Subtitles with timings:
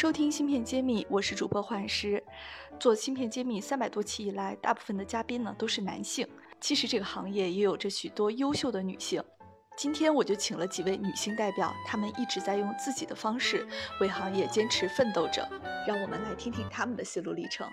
[0.00, 2.22] 收听《芯片揭秘》，我是主播幻师。
[2.78, 6.24] 做《芯片揭秘》三百多期以来，大部分的嘉宾呢都是男性。
[6.60, 9.20] 其实这个行业也有着许多优秀的女性。
[9.76, 13.66] 今天我就请了几位女性代表，她们一直在用自己的方式
[14.00, 15.44] 为行业坚持奋斗着。
[15.84, 17.68] 让我们来听听她们的心路历程。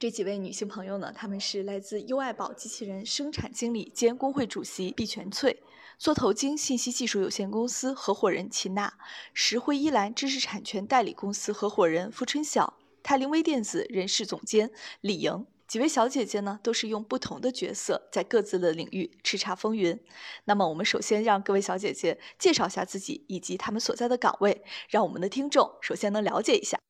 [0.00, 5.62] 这几位女性朋友呢，她们是来自优爱宝机器人生产经理兼工会主席毕全翠。
[5.98, 8.94] 做头晶信息技术有限公司合伙人秦娜，
[9.34, 14.70] 石灰依兰知识产权代理公司合伙人付春晓，泰林微电子人事总监
[15.02, 20.00] 李莹，几位小姐姐呢，都是用不同的角色在各自的领域叱咤风云。
[20.46, 26.80] 那么，我们首先让各位小姐姐介绍一下自己以及她们所在的岗位，让我们的听众首先能了解一下。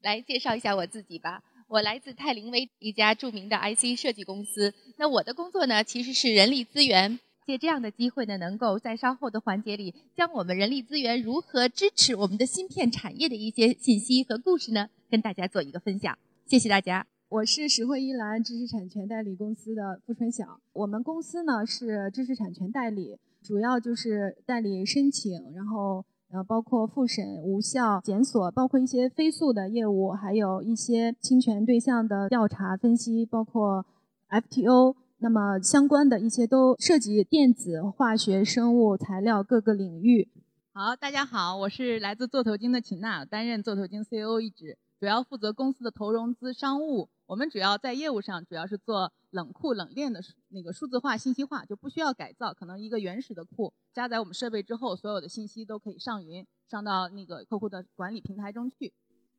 [0.00, 4.72] 来介绍一下我自己吧，我来自泰林微一家著名的 IC 设计公司。
[4.96, 7.20] 那我的工作呢，其实是人力资源。
[7.46, 16.18] 借这样的机会呢，能够在稍后的环节里，将我们人力资源如何支持我们的芯片产业的一些信息和故事呢，跟大家做一个分享。
[16.46, 17.06] 谢谢大家。
[17.28, 20.60] 我是实惠依兰知识产权代理公司的付春晓。
[20.72, 33.86] 我们公司呢是知识产权代理，主要就是代理申请，然后呃包括复审、无效检索，包括一些飞速的业务，还有一些侵权对象的调查分析，包括
[34.28, 34.96] FTO。
[35.20, 40.28] 那么相关的一些都涉及电子、化学、生物、材料各个领域。
[40.72, 47.08] 好，大家好，我是来自座头鲸的秦娜，担任座头鲸 CEO 一职，主要负责公司的投融资商务。
[47.26, 58.92] 我们主要在业务上主要是做冷库冷链的那个数字化、信息化，就不需要改造，可能一个原始的库加载我们设备之后，所有的信息都可以上云，上到那个客户的管理平台中去。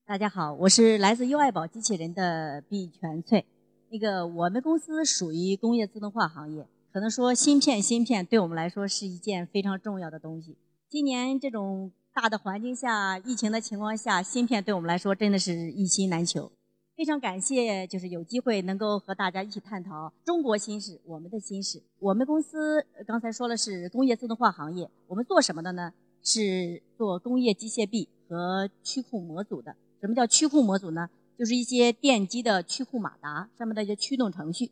[0.06, 3.46] 大家好，我是来自优爱宝机器人的毕全翠。
[3.90, 10.56] 那个，我们公司属于工业自动化行业，可能说芯片，芯片对我们来说是一件非常重要的东西。
[10.88, 11.92] 今年这种
[12.22, 16.52] 大的环境下，疫情的情况下，芯片对我们来说真的是一心难求。
[16.98, 21.82] 非常感谢，就是有机会能够和大家一起探讨中国芯事，我们的新事。
[21.98, 25.94] 我们公司刚才说了是工业自动化行业，我们做什么的呢？
[26.22, 29.74] 是做工业机械臂和驱控模组的。
[30.02, 31.10] 什么叫驱控模组呢？
[31.38, 34.66] 就是一些电机的驱控马达上面的一些驱动程序，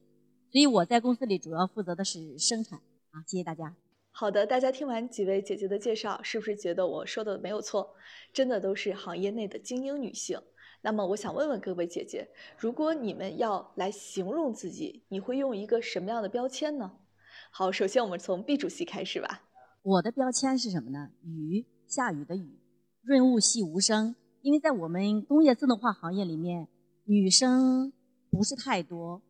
[0.52, 2.80] 所以我在公司里主要负责的是生产
[3.12, 3.24] 啊。
[3.25, 3.74] 谢谢大家。
[4.19, 7.94] 好的，大家听完几位姐姐的介绍，是不是觉得我说的没有错？
[8.33, 10.41] 真的都是行业内的精英女性。
[10.81, 12.27] 那么我想问问各位姐姐，
[12.57, 16.94] 如果你们要来形容自己，你会用一个什么样的标签呢？
[17.51, 19.44] 好，首先我们从 B 主席开始吧。
[19.83, 21.11] 我的标签是什么呢？
[21.22, 22.59] 雨，下雨的雨，
[23.03, 24.16] 润物细无声。
[24.41, 26.67] 因为在我们工业自动化行业里面，
[27.06, 27.94] 女生
[28.31, 29.22] 不是太多，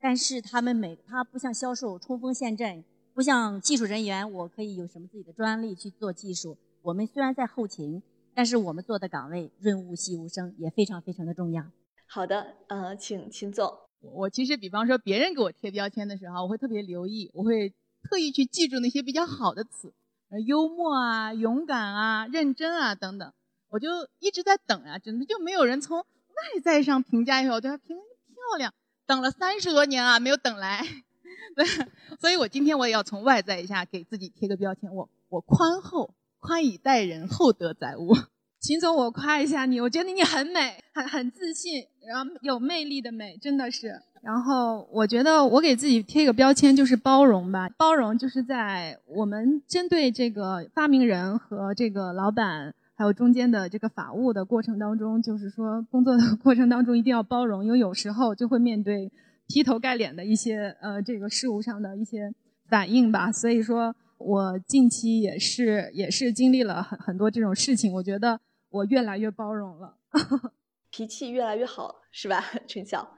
[0.00, 2.84] 但是她们每她不像销售冲锋陷阵，
[3.14, 6.56] 不像技术人员，我可以有什么自己的专利去做技术。
[6.82, 8.02] 我们虽然在后勤，
[8.34, 11.64] 但是我们做的岗位润物细无声，也非常非常的重要。
[12.06, 13.72] 好的，呃，请秦总。
[14.00, 19.92] 我其实比方说别人给我贴标签的时候，我会特别留意，我会特意去记住那些比较好的词，
[20.30, 23.32] 呃，幽默啊、勇敢啊、认真啊等等。
[23.68, 28.74] 我就一直在等啊，真的就没有人从外在上评价一下我对她漂漂亮，
[29.06, 31.04] 等了三十多年啊，没有等来，对，
[31.54, 31.64] 对
[32.20, 38.14] 所以我今天我也要从外在一下给自己贴个标签，我我宽厚，宽以待人，厚德载物。
[38.60, 44.00] 秦总，我夸一下你，我觉得你很美，很很自信，然后有魅力的美，真的是。
[44.22, 52.74] 然后我觉得我给自己贴一个标签就是包容吧，包容就是在我们针对这个发明人和这个老板。
[52.94, 59.10] 还有中间的这个法务的过程当中，就是说工作的过程当中一定要包容，因为有时候就会面对
[59.48, 62.32] 劈头盖脸的一些呃这个事物上的一些
[62.68, 63.30] 反应吧。
[63.30, 68.40] 所以说我近期也是也是经历了很很多这种事情，我觉得
[68.70, 69.98] 我越来越包容了，
[70.90, 73.16] 脾气越来越好，是吧，陈晓？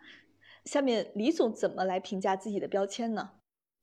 [0.64, 3.30] 下面李总怎么来评价自己的标签呢？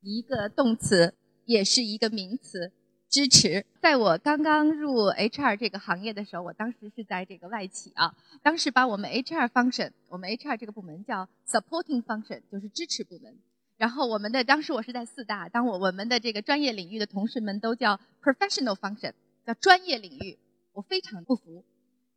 [0.02, 1.14] 一个动词，
[1.46, 2.72] 也是一个名词。
[3.12, 13.38] 支持，在我刚刚入 HR 这个行业的时候，我当时是在这个外企啊，当时把我们 HR function，我们 HR 这个部门叫 supporting function，就是支持部门。
[13.75, 19.12] 然后我们的当时我是在四大，当我我们的这个专业领域的同事们都叫 professional function，
[19.46, 20.38] 叫专业领域。
[20.72, 21.66] 我非常不服，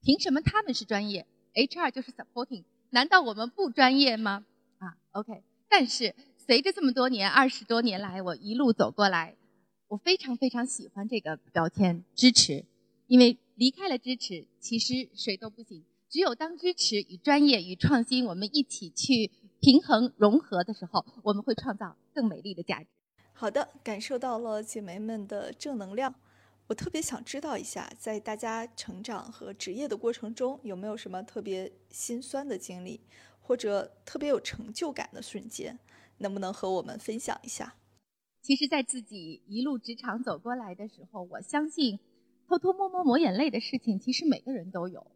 [0.00, 2.62] 凭什么他们是专业，HR 就是 supporting？
[2.90, 4.44] 难道我们不专业吗？
[4.78, 5.42] 啊，OK。
[5.68, 6.14] 但是
[6.46, 9.34] 随着这么多年、二十多年来，我一路走过来，
[9.88, 12.64] 我非常非常喜欢这个标签“支持”，
[13.06, 15.84] 因为离开了支持，其实谁都不行。
[16.08, 22.86] 只有当支持与专业与创新我们一起去平衡融合的时候，我们会创造更美丽的价值。
[23.32, 26.14] 好的，感受到了姐妹们的正能量。
[26.68, 33.00] 我特别想知道一下，在大家成长和职业的过程中，有没有什么特别心酸的经历，
[33.40, 35.78] 或者特别有成就感的瞬间，
[36.18, 37.74] 能不能和我们分享一下？
[38.44, 41.98] 其实，在自己一路职场走过来的时候，我相信
[42.46, 45.06] 偷偷摸摸抹眼泪的事情，其实每个人都有。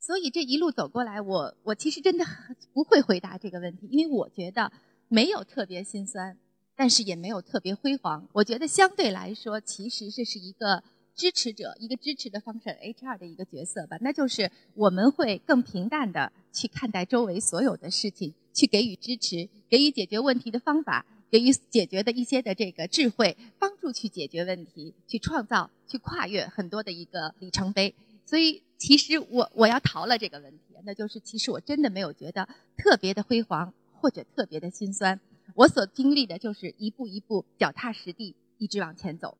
[0.00, 2.24] 所以这一路走过来，我我其实真的
[2.72, 4.72] 不会回答这个问题，因为我觉得
[5.08, 6.38] 没有特别心酸，
[6.74, 8.26] 但是也没有特别辉煌。
[8.32, 10.82] 我觉得相对来说，其实这是一个。
[11.18, 27.94] 支持者一个支持的方式，HR 的一个角色吧，那就是我们会更平淡的去看待周围所有的事情，去给予支持，给予解决问题的方法，给予解决的一些的这个智慧，帮助去解决问题，去创造，去跨越很多的一个里程碑。
[28.24, 35.18] 所以，其实我我要逃了这个问题，那就是其实我真的没有觉得特别的辉煌或者特别的心酸，
[35.54, 39.38] 我所经历的就是一步一步脚踏实地，一直往前走。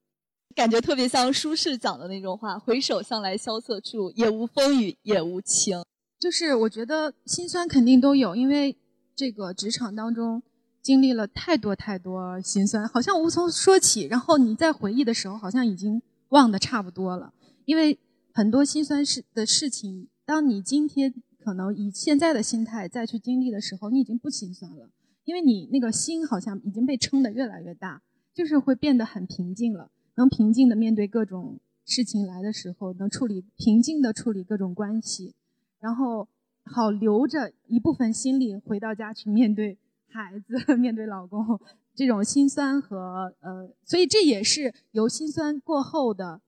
[0.55, 5.85] 感觉特别像舒适讲的那种话，回首向来萧瑟处，也无风雨也无晴。
[6.19, 8.75] 就是我觉得心酸肯定都有，因为
[9.15, 10.43] 这个职场当中
[10.89, 14.07] 经历了太多太多心酸，好像无从说起。
[14.07, 16.01] 然后你在回忆的时候，好像已经
[16.31, 17.35] 忘得差不多了。
[17.67, 17.99] 因为
[18.33, 21.13] 很多心酸事的事情，当你今天
[21.45, 24.89] 可能以现在的心态再去经历的时候，你已经不心酸了，
[25.27, 28.01] 因为你那个心好像已经被撑得越来越大，
[28.33, 29.91] 就是会变得很平静了。
[30.15, 35.35] 能平静的面对各种事情来的时候，能处理平静的处理各种关系，
[35.81, 36.29] 然后
[36.65, 39.77] 好留着一部分心力回到家去面对
[40.11, 41.61] 孩子、 面对老公，
[41.95, 46.41] 这种心酸和呃，所以这也是由心酸过后的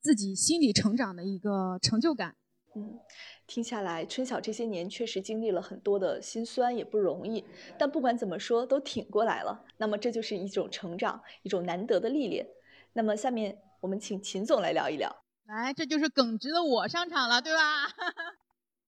[0.00, 2.36] 自己心理成长的一个成就感。
[2.76, 2.98] 嗯，
[3.46, 7.44] 听下来，春晓这些年确实经历了很多的心酸，也不容易。
[7.78, 9.64] 但不管怎么说，都挺过来了。
[9.76, 12.46] 那么这就是一种成长，一种难得的历练。
[12.94, 15.24] 那么下面我们请秦总来聊一聊。
[15.46, 17.60] 来，这就是耿直的我上场了，对吧？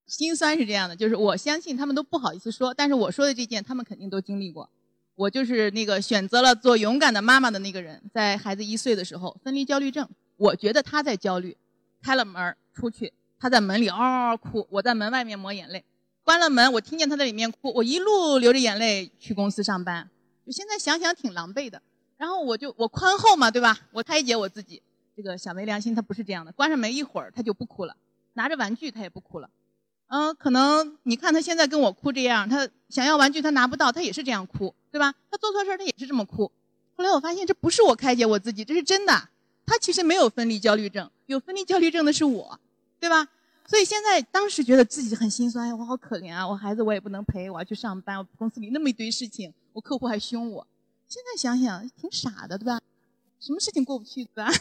[0.06, 4.70] 心酸是这样的，就是我相信他们都不好意思说，但是我说的这件，他们肯定都经历过。
[5.16, 10.08] 我就是那个选择了做勇敢的妈妈的那个人，在孩子一岁的时候，分离焦虑症。
[10.36, 11.56] 我觉得他在焦虑，
[12.02, 15.84] 开了门出去，他在门里嗷嗷哭，我在门外面抹眼泪。
[16.22, 20.08] 关了门，我听见他在里面哭，我一路流着眼泪去公司上班。
[20.44, 21.80] 就现在想想挺狼狈的。
[22.16, 23.78] 然后我就我宽厚嘛，对吧？
[23.92, 24.82] 我开解我自己。
[25.16, 27.96] 这个小没良心他不是这样的，关上门一会儿他就不哭了，
[28.34, 29.48] 拿着玩具他也不哭了。
[30.08, 35.14] 嗯，可能你看他现在跟我哭这样，他想要玩具他拿不到，他也是这样哭，对吧？
[35.30, 36.50] 他做错事他也是这么哭。
[36.94, 39.28] 后来我发现这不是我开解我自己，这是真的。
[39.66, 42.58] 他其实没有分离焦虑症，有分离焦虑症的是我，
[43.00, 43.28] 对吧？
[43.66, 46.46] 所以现在当时觉得自己很心酸，我好可怜啊！
[46.46, 50.64] 我孩子我也不能陪，我要去上班，我公司里那么一堆事情，我客户还凶我。
[51.08, 52.80] 现在想想挺傻的，对吧？
[53.40, 54.52] 什么事情过不去，对吧？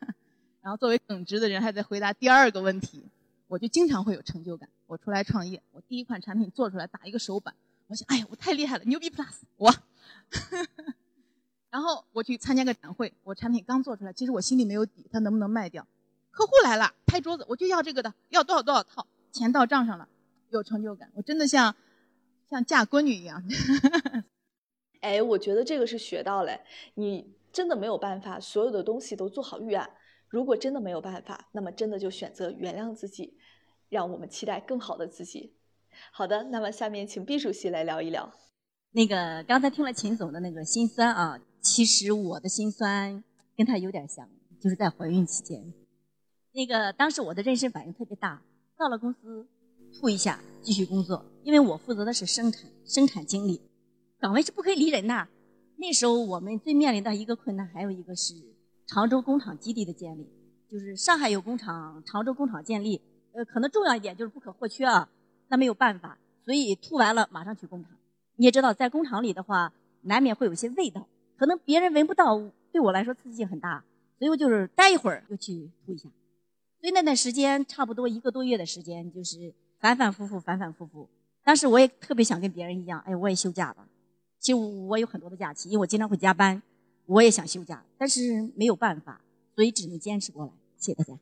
[0.60, 3.02] 然后作为耿直的人，还在回答第二个问题，
[3.48, 4.68] 我就经常会有成就感。
[4.90, 7.54] 我出来创业，我第一款产品做出来，打一个手板，
[7.86, 9.72] 我想，哎呀，我太厉害了，牛逼 plus，我。
[11.70, 15.86] 然后我去参加个展会，我产品刚做出来，其实我心里没有底，它能不能卖掉？
[16.32, 20.08] 客户来了，拍桌子，我就要这个的，要多少多少套，钱到账上了，
[20.48, 21.76] 有成就感，我真的像
[22.48, 23.40] 像嫁闺女一样。
[25.02, 26.58] 哎，我觉得这个是学到了。
[26.94, 29.88] 你真的没有办法，所有的东西都做好预案。
[30.26, 33.36] 如果真的没有办法，那么真的就选择原谅自己，
[33.90, 35.52] 让我们期待更好的自己。
[36.12, 38.32] 好的，那么下面请毕主席来聊一聊。
[38.92, 43.22] 那个刚才听了秦总的那个心酸啊，其实我的心酸
[43.56, 44.26] 跟他有点像，
[44.58, 45.74] 就是在怀孕期间。
[46.52, 48.42] 那个当时我的妊娠反应特别大，
[48.78, 49.46] 到了公司
[50.00, 53.60] 吐一下继续工作，因为我负责的是生产生产经理。
[54.18, 55.28] 岗位是不可以离人的。
[55.76, 58.34] 那时候我们最面临的一个困难，还有一个是
[58.86, 60.28] 常州工厂基地的建立，
[60.70, 63.00] 就是上海有工厂，常州工厂建立，
[63.32, 65.08] 呃，可能重要一点就是不可或缺啊。
[65.48, 67.92] 那没有办法，所以吐完了马上去工厂。
[68.36, 69.72] 你也知道，在工厂里的话，
[70.02, 71.06] 难免会有一些味道，
[71.36, 73.84] 可能别人闻不到，对我来说刺激性很大，
[74.18, 76.08] 所以我就是待一会儿就去吐一下。
[76.80, 81.08] 所以那段时间差不多一个多月的时间，就是反反复复，反反复复。
[81.42, 83.86] 当时我也特别想跟别人一样，哎，我也休假吧。
[84.38, 86.62] 其实我有很多的假期，因为我经常会加班，
[87.06, 89.20] 我也想休假，但是没有办法，
[89.54, 90.52] 所以只能坚持过来。
[90.78, 91.18] 谢谢大家。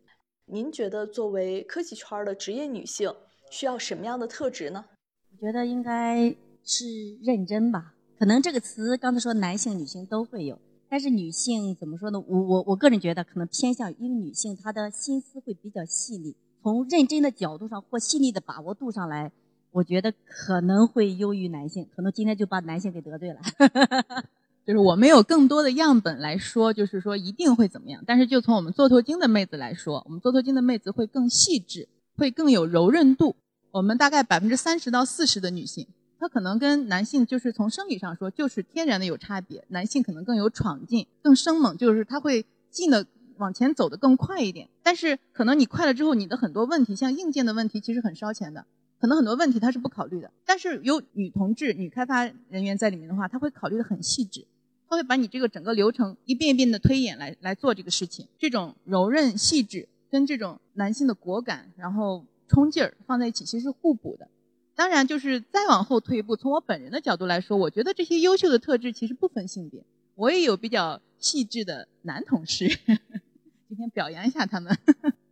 [0.50, 3.14] 您觉得作为科技圈的职业女性，
[3.50, 4.87] 需要什么样的特质呢？
[5.31, 6.87] 我觉得应该是
[7.23, 7.95] 认真吧？
[8.19, 12.19] 可能这个词刚才说男性、女性都会有，但是女性怎么说呢？
[12.26, 19.31] 我我我个人觉得可能偏向于因为女性她的心思会比较细腻，从认真的角度上或细腻的把握度上来，
[19.71, 21.87] 我觉得可能会优于男性。
[21.95, 23.40] 可能今天就把男性给得罪了。
[24.69, 28.05] 就是我没有更多的样本来说，就是说一定会怎么样。
[28.07, 33.35] 但是就从我们座头巾的妹子来说，我们座头巾的妹子会更细致，会更有柔韧度。
[33.71, 35.87] 我们大概百分之三十到四十的女性。
[36.19, 43.07] 她可能跟男性就是从生理上说就是天然的有差别，男性可能更有闯劲、更生猛，就是他会进的
[43.39, 44.69] 往前走的更快一点。
[44.83, 48.67] 但是可能你快了之后，你的很多问题，像硬件的问题，其实很烧钱的，
[49.01, 50.31] 可能很多问题他是不考虑的。
[50.45, 54.45] 但是有女同志、女开发人员在里面的话，他会考虑的很细致，
[54.88, 58.26] 他会把你这个整个流程一遍一遍的推演来来做这个事情。
[58.38, 64.28] 这种柔韧细致跟这种男性的果敢，然后冲劲儿放在一起，其实是互补的。
[64.75, 69.85] 当然，就是再往后退一步，从我本人的角度来说，我觉得这些优秀的特质其实不分性别。
[70.14, 72.68] 我也有比较细致的男同事，
[73.68, 74.76] 今天表扬一下他们。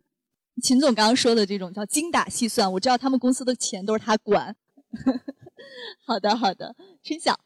[0.61, 4.55] 秦总刚刚说的这种叫精打细算，我知道他们公司的钱都是他管。
[6.05, 7.39] 好的，好的，春晓，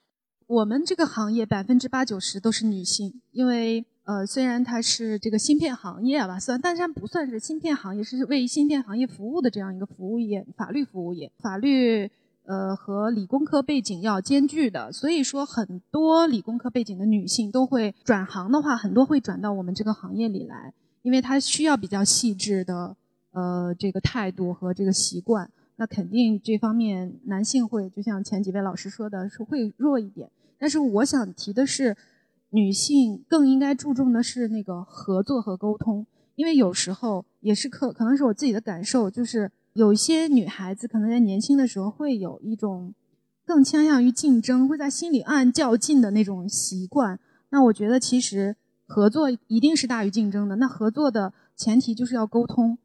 [0.51, 3.85] 我们这个行业百分之八九十都是女性，因为。
[4.03, 12.09] 呃，虽然它是这个芯片行业吧，算，但是它不算是芯片行业，是为芯片行业服务的这样一个服务业，法律服务业，法律
[12.43, 22.97] 呃和理工科背景要兼具的，所以说很多理工科背景的女性都会转行的话，很多会转到我们这个行业里来，因为它需要比较细致的
[23.33, 30.29] 呃这个态度和这个习惯，那肯定这方面男性会就像前几位老师说的是会弱一点，
[30.61, 31.97] 但是我想提的是。
[32.53, 42.93] 女性更应该注重的是那个合作和沟通，因为有时候也是可可能是我自己的感受，就是有些女孩子可能在年轻的时候会有一种
[43.45, 47.17] 更倾向于竞争，会在心里暗暗较劲的那种习惯。
[47.51, 50.57] 那我觉得其实合作一定是大于竞争的。
[50.57, 52.77] 那合作的前提就是要沟通，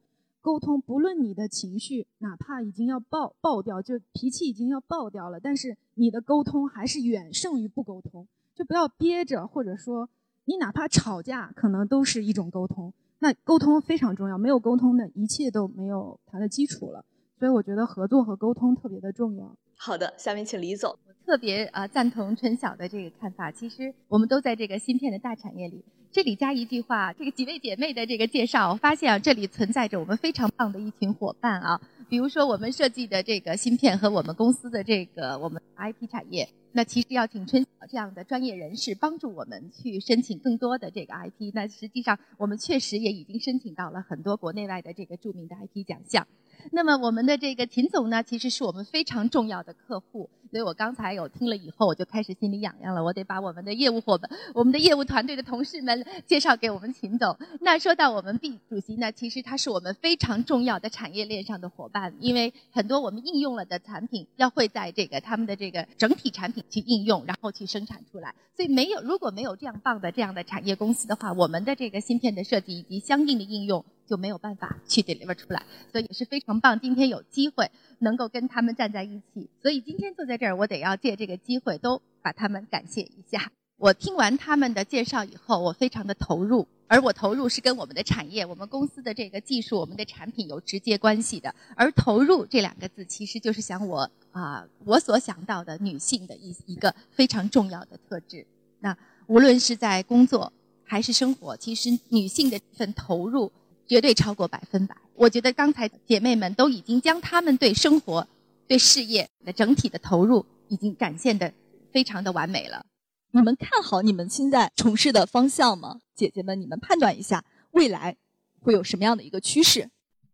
[0.46, 8.28] 沟通不论你的情绪哪怕已经要爆爆掉，就脾气已经要爆掉了，但是你的沟通还是远胜于不沟通。
[8.54, 10.08] 就不要憋着，或者说
[10.44, 12.92] 你哪怕吵架，可能都是一种沟通。
[13.18, 17.04] 那沟通非常重要，没有沟通的一切都没有它的基础了。
[17.36, 19.52] 所以我觉得合作和沟通特别的重要。
[19.78, 20.90] 好的，下面请李总。
[21.06, 23.50] 我特别啊赞同陈晓的这个看法。
[23.52, 25.84] 其实我们都在这个芯片的大产业里。
[26.10, 31.78] 这里加一句话，这个几位姐妹的这个介绍，我发现啊，这里存在着我们非常棒的一群伙伴啊。
[32.08, 36.48] 比如说我们设计的这个芯片和我们公司的这个我们 IP 产业。
[36.72, 41.50] 那其实要请春晓这样的专业人士帮助我们去申请更多的这个 IP。
[41.54, 46.26] 那实际上我们确实也已经申请到了很多国内外的这个著名的 IP 奖项。
[46.72, 50.28] 那么我们的这个秦总呢，其实是我们非常重要的客户。
[50.48, 53.02] 所以我刚才有听了以后，我就开始心里痒痒了。
[53.02, 57.36] 我得把我们的业务伙伴、我们的业务团队的同事们介绍给我们秦总。
[57.60, 68.32] 那说到我们毕主席呢，其实他是我们非常重要的产业链上的伙伴，因为很多我们应用了的产品要会在这个他们的这个整体产品去应用，然后去生产出来。
[68.56, 73.84] 所以没有如果没有这样棒的这样的产业公司的话，我们的这个芯片的设计以及相应的应用。
[74.06, 76.78] 就没有办法去 deliver 出来，所以也是非常棒。
[76.78, 83.50] 今天有机会能够跟他们站在一起，所以今天坐在这儿，我得要借这个机会都把他们感谢一下。
[83.78, 91.54] 我听完他们的介绍以后，我非常的投入，而我投入是跟我们的产业、我们公司的这个技术、我们的产品有直接关系的。
[91.74, 98.46] 而投入这两个字，其实就是想我啊，我所想到的女性的一一个非常重要的特质。
[98.80, 98.96] 那
[99.26, 100.50] 无论是在工作
[100.84, 103.52] 还是生活，其实女性的这份投入。
[103.86, 104.96] 绝对超过百分百。
[105.14, 108.26] 我觉得刚才姐妹们都已经将她们对生活、
[108.66, 111.52] 对事业的整体的投入，已经展现的
[111.92, 112.84] 非常的完美了。
[113.32, 116.00] 你们看好你们现在从事的方向吗？
[116.14, 118.16] 姐姐们，你们判断一下未来
[118.60, 119.90] 会有什么样的一个趋势？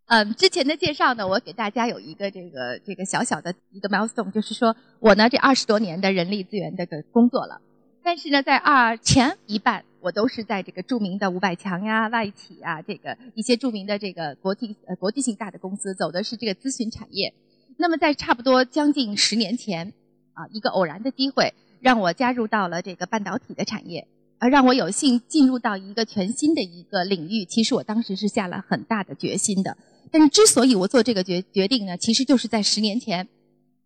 [0.07, 7.61] 嗯，之前的介绍呢，我给大家有一个这个这个小小的一个 milestone，就是说我呢这二十多年的人力资源的工作了。
[8.03, 17.33] 但是呢，在二前一半，我都是在这个著名的五百强呀、外企啊，这个一些著名的这个国际呃国际性大的公司，走的是这个咨询产业。
[17.77, 19.93] 那么在差不多将近十年前，
[20.35, 27.45] 啊，一个偶然的机会，让我加入到了这个半导体的产业，而让我有幸进入到一个全新的一个领域。
[27.45, 29.77] 其实我当时是下了很大的决心的。
[30.11, 33.29] 但是之所以我做这个决决定呢，其实就是在十年前，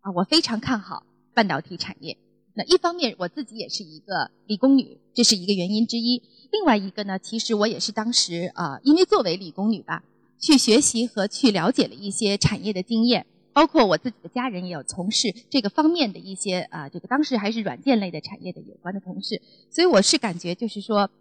[0.01, 1.03] 啊，我非常看好
[1.35, 2.17] 半导体产业。
[2.57, 6.23] 那一方面，我自己也是一个理工女，这是一个原因之一。
[6.51, 10.03] 另外一个呢，其实我也是当时啊，因为作为理工女吧，
[10.39, 21.11] 去学习和去了解了一些产业的经验，包括我自己的家人也有从事这个方面的一些啊，这个当时还是软件类的产业的有关的同事，所以我是感觉就是说，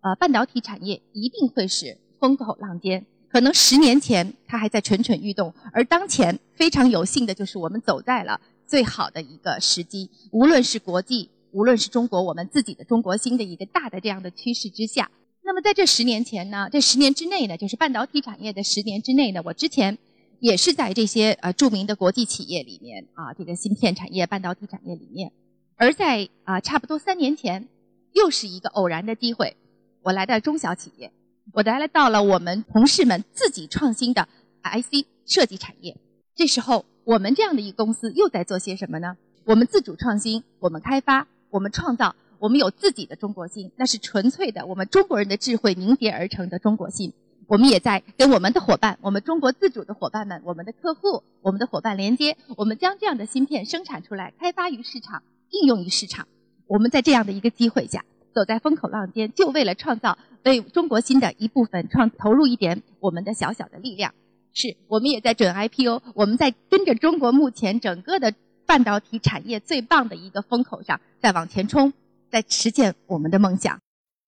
[0.00, 3.04] 呃，半导体产业一定会是风口浪尖。
[3.28, 15.10] 可能十年前它还在蠢蠢欲动，而当前非常有幸的就是我们走在了最好的一个时机，无论是国际，无论是中国，我们自己的中国新的一个大的这样的趋势之下。
[15.42, 19.96] 那么在这十年前呢，这十年之内呢，就是半导体产业的十年之内呢，我之前
[20.40, 25.32] 也是在这些呃著名的国际企业里面啊，这个芯片产业、半导体产业里面，
[25.76, 27.68] 而在啊差不多三年前，
[28.12, 29.56] 又是一个偶然的机会，
[30.02, 31.12] 我来到中小企业。
[31.52, 34.28] 我来了，到了我们同事们自己创新的
[34.64, 35.96] IC 设计产业。
[36.34, 39.16] 这时候，我们这样的一个公司又在做些什么呢？
[39.44, 47.12] 我们自主创新，我们开发，我们创造，我们有自己的中国心，那是纯粹的我们中国人的智慧凝结而成的中国心。
[47.46, 56.26] 我们也在跟我们的伙伴，我们中国自主的伙伴们，我们的客户，我们的伙伴连接，我们将这样的芯片生产出来，开发于市场，应用于市场。
[56.66, 58.04] 我们在这样的一个机会下。
[58.34, 64.12] 走在风口浪尖，就为了创造为中国新的一部分创投入一点我们的小小的力量。
[64.56, 68.34] 是我们也在准 IPO，我们在跟着中国目前整个的
[68.64, 71.92] 半导体产业最棒的一个风口上，在往前冲，
[72.30, 73.78] 在实践我们的梦想。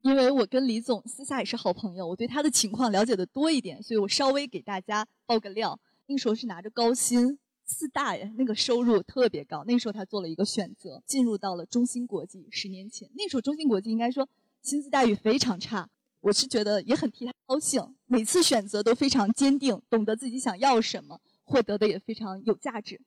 [0.02, 5.80] 因为我跟李总私下也是好朋友，我对他的情况了解的多一点，所以我稍微给大家爆个料。
[6.06, 7.38] 那时候是拿着高薪。
[7.64, 12.46] 四大爷那个收入特别高，那时候他做了一个选择，进入到了中芯国际。
[12.50, 14.26] 十年前，那时候中芯国际应该说
[14.62, 15.88] 薪资待遇非常差，
[16.20, 17.82] 我是觉得也很替他高兴。
[18.06, 23.00] 每次选择都非常坚定，懂得自己想要什么，获得的也非常有价值。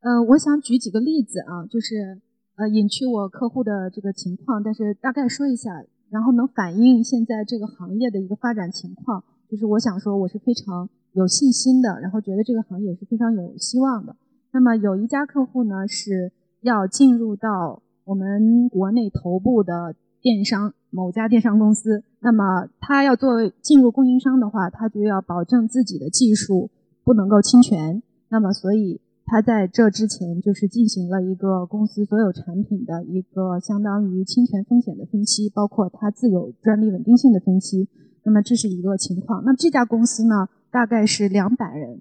[0.00, 2.20] 呃，我想举几个例子啊，就是
[2.56, 5.70] 呃隐去我客户的这个情况，但是大概说一下，
[6.10, 9.24] 然后能反映现在这个行业的一个发展情况。
[9.50, 10.88] 就是我想说，我是非常。
[11.12, 14.14] 有信心的，然后觉得这个行业是非常有希望的。
[14.52, 16.30] 那么有一家客户呢，是
[16.60, 22.02] 要进入到我们国内头部的电商某家电商公司。
[22.20, 26.70] 那么他要做进入供应商的话，他就要保证自己的技术
[27.04, 28.02] 不能够侵权。
[28.28, 37.88] 那么所以他在这之前就是进行了一个公司所有产品的一个相当于侵权风险的分析，包括它自有专利稳定性的分析。
[38.22, 39.42] 那么这是一个情况。
[39.44, 40.48] 那么这家公司呢？
[40.72, 42.00] 大概是两百人，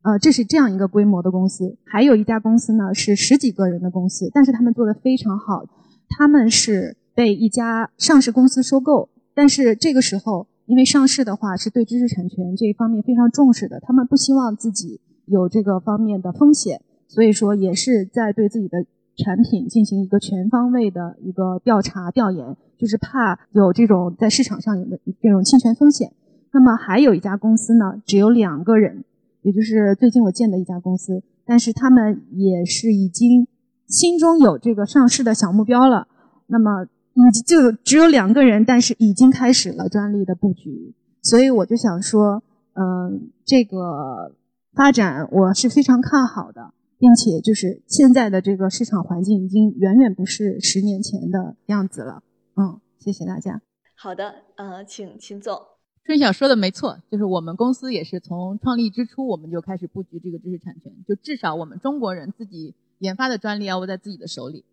[0.00, 1.76] 呃，这是这样一个规模的公司。
[1.84, 5.66] 还有一家公司呢，是十几个人的公司，但是他们做的非常好。
[6.08, 18.84] 他们是被一家上市公司收购，但是这个时候，因为上市的话是对知识产权这一方面非常重视的，他们不希望自己有这个方面的风险，所以说也是在对自己的
[19.16, 26.12] 产品进行一个全方位的一个调查调研，就是怕有这种在市场上有的这种侵权风险。
[26.52, 29.04] 那么还有一家公司呢，只有两个人，
[29.40, 33.46] 也就是最近我见的一家公司，但是他们也是已经
[33.86, 36.08] 心中有这个上市的小目标了。
[36.48, 40.94] 那么已经就只有两个人，但是已经开始了专利的布局。
[41.22, 42.42] 所以我就想说，
[42.74, 44.36] 嗯，这个
[44.74, 52.22] 发展我是非常看好的，并且就是现在的这个市场环境已经远远不是十年前的样子了。
[52.54, 53.62] 嗯，谢谢大家。
[53.96, 55.58] 好的，呃，请秦总。
[56.04, 64.64] 春晓说的没错，就是我们公司也是从创立之初我们就开始布局这个知识产权，就至少我们中国人自己研发的专利要握在自己的手里。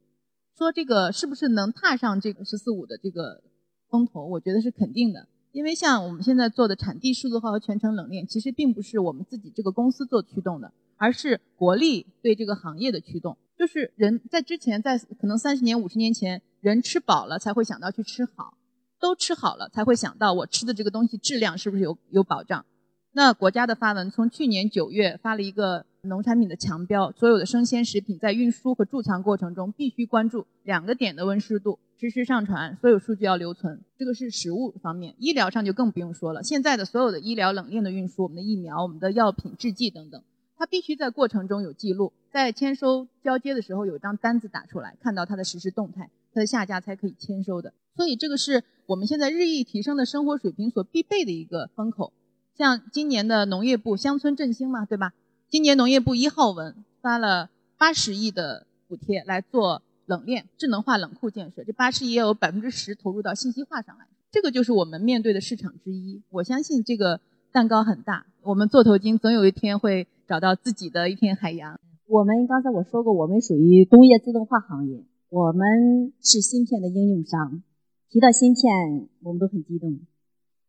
[0.57, 3.41] 说这个是不是能踏上这个“十四五”的这个
[3.89, 5.27] 风头，我觉得是肯定的。
[5.51, 13.37] 因为像我们现在做的产地数字化和全程冷链，其实并不是我们自己这个公司做驱动的，而是国力对这个行业的驱动。
[13.57, 18.57] 就是人在之前，在可能三十年、五十年前，人吃饱了才会想到去吃好。
[18.99, 22.65] 都吃好了，才会想到我吃的这个东西质量是不是有有保障。
[23.11, 33.79] 那国家的发文从去年九月发了一个农产品的强标，所有的生鲜食品在运输和贮藏过程中必须关注两个点的温湿度，实时上传，所有数据要留存。
[33.97, 36.43] 这个是食物方面，医疗上就更不用说了。
[36.43, 40.21] 现在的所有的医疗冷链的运输，我们的疫苗、我们的药品制剂等等，
[40.57, 46.09] 它必须在过程中有记录，在签收交接的时候有一张单子打出来，看到它的实时动态。
[46.33, 52.11] 它的下家才可以签收的，所以这个是我们现在日益提升的生活水平所必备的一个风口。
[52.57, 55.13] 像今年的农业部乡村振兴嘛，对吧？
[55.53, 66.23] 今年农业部一号文发了八十亿的补贴来做冷链智能化冷库建设，这八十亿也有百分之十投入到信息化上来，这个就是我们面对的市场之一。
[66.31, 71.79] 我相信这个蛋糕很大，我们做头巾总有一天会找到自己的一片海洋。
[72.07, 75.03] 我们刚才我说过，我们属于工业自动化行业。
[75.29, 77.61] 我们是芯片的应用商，
[78.09, 79.99] 提到芯片，我们都很激动，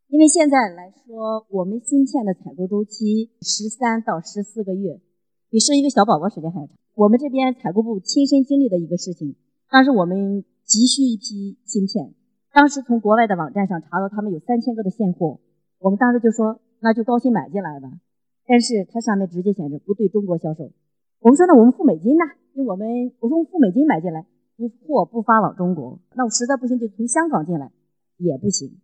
[0.08, 5.00] 因为现在来说，我们芯片的采购周期十三到十四个月，
[5.50, 6.76] 比生一个小宝宝时间还要长。
[6.94, 9.34] 我们这边采购部亲身经历的一个事情，
[9.68, 12.14] 当时我们急需一批芯片，
[12.52, 15.40] 当时从国外的网站上查到他们有三千个的现货，
[15.80, 17.90] 我们当时就说那就高薪买进来吧，
[18.46, 20.70] 但是它上面直接显示不对中国销售。
[21.18, 22.22] 我们说那我们付美金呢？
[22.52, 22.86] 因为我们
[23.18, 24.24] 我说付美金买进来，
[24.56, 27.72] 不货不发往中国，那我实在不行就从香港进来
[28.18, 28.78] 也不行。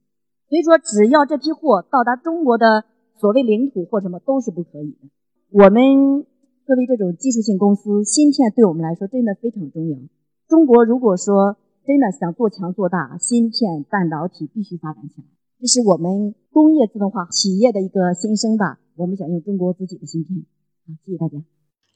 [0.50, 2.84] 所以说只要这批货到达中国的
[3.16, 5.08] 所谓领土或什么都是不可以的。
[5.50, 6.26] 我们。
[6.66, 9.98] 作为这种技术性公司，芯片对我们来说真的非常重要。
[10.46, 15.24] 中国如果说真的想做强做大，芯片半导体必须发展起来。
[15.58, 18.78] 这是我们工业自动化企业的一个心声吧。
[18.94, 20.46] 我们想用中国自己的芯片。
[20.86, 21.42] 好，谢谢大家。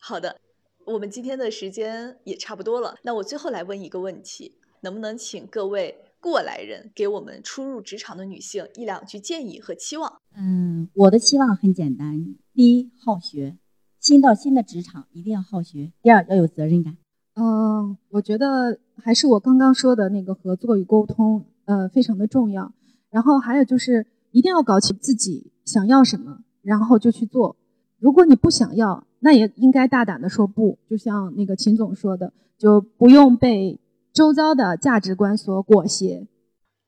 [0.00, 0.40] 好的，
[0.86, 2.96] 我们今天的时间也差不多了。
[3.04, 10.10] 那我最后来问一个问题：能不能请各位过来人给我们初入职场的女性一两句建议和期望？
[10.34, 13.58] 嗯，我的期望很简单：第一，好学。
[14.00, 15.92] 新到新的职场一定要好学。
[16.00, 16.96] 第二要有责任感。
[17.34, 22.72] 嗯，我觉得还是我刚刚说的那个合作与沟通，呃，非常的重要。
[23.10, 27.54] 然后还有就是一定要搞清自己想要什么，然后就去做。
[27.98, 30.78] 如果你不想要，那也应该大胆的说不。
[30.88, 33.78] 就像那个秦总说的，就不用被
[34.14, 36.28] 周遭的价值观所裹挟。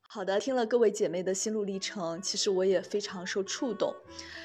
[0.09, 3.93] 好的，听了各位姐妹的心路历程，其实我也非常受触动。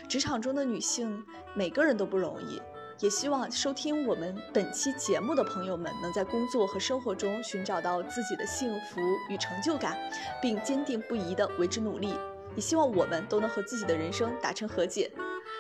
[0.10, 2.60] 职场中的女性，每个人都不容易。
[3.00, 9.96] 也希望收听我们本期节目的朋友们，能在工作和生活中寻找到自己的幸福与成就感，
[10.42, 12.16] 并坚定不移地为之努力。
[12.56, 15.12] 也希望我们都能和自己的人生达成和解。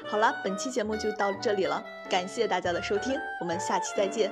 [0.08, 4.32] 好了，本期节目就到这里了，感谢大家的收听，我们下期再见。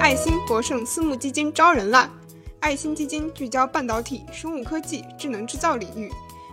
[0.00, 2.08] 爱心博盛私募基金招人了！
[2.60, 6.10] 爱心基金聚焦半导体、生物科技、智能制造领域。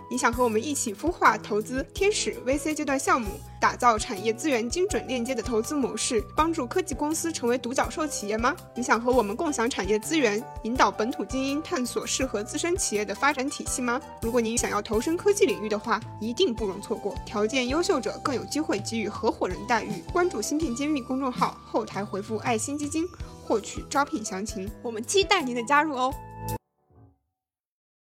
[0.08, 8.54] 你想和我们一起孵化投资天使 VC 阶段项目，打造产业资源精准链接的投资模式，帮助科技公司成为独角兽企业吗？
[8.76, 14.00] 你想和我们共享产业资源，引导本土精英探索适合自身企业的发展体系吗？
[14.22, 17.12] 如果您想要投身科技领域的话，一定不容错过。
[17.26, 20.04] 条件优秀者更有机会给予合伙人待遇。
[20.12, 23.04] 关注芯片揭秘公众号，后台回复“爱心基金”
[23.44, 24.70] 获取招聘详情。
[24.82, 26.14] 我们期待您的加入哦。